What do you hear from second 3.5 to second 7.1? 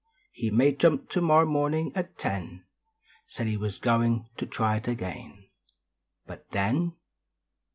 w. is goin t<> Try it again Hut then.